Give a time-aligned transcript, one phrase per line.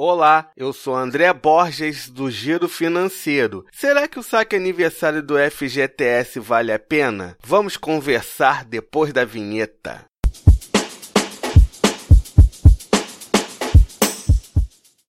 [0.00, 3.66] Olá, eu sou André Borges do Giro Financeiro.
[3.72, 7.36] Será que o saque aniversário do FGTS vale a pena?
[7.44, 10.06] Vamos conversar depois da vinheta.